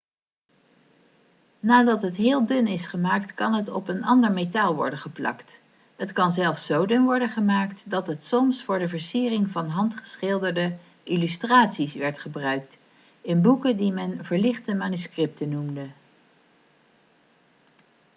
nadat 1.59 2.01
het 2.01 2.15
heel 2.15 2.45
dun 2.45 2.67
is 2.67 2.85
gemaakt 2.85 3.33
kan 3.33 3.53
het 3.53 3.69
op 3.69 3.87
een 3.87 4.03
ander 4.03 4.31
metaal 4.31 4.75
worden 4.75 4.99
geplakt 4.99 5.59
het 5.95 6.11
kan 6.11 6.31
zelfs 6.31 6.65
zo 6.65 6.85
dun 6.85 7.03
worden 7.05 7.29
gemaakt 7.29 7.81
dat 7.89 8.07
het 8.07 8.25
soms 8.25 8.63
voor 8.63 8.79
de 8.79 8.87
versiering 8.87 9.49
van 9.49 9.67
handgeschilderde 9.69 10.77
illustraties 11.03 11.93
werd 11.95 12.19
gebruikt 12.19 12.77
in 13.21 13.41
boeken 13.41 13.77
die 13.77 13.91
men 13.91 14.25
verlichte 14.25 14.73
manuscripten' 14.73 15.49
noemde 15.49 15.87